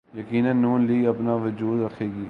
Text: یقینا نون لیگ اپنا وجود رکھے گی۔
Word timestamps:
یقینا 0.13 0.53
نون 0.53 0.85
لیگ 0.85 1.07
اپنا 1.07 1.33
وجود 1.35 1.81
رکھے 1.81 2.05
گی۔ 2.05 2.19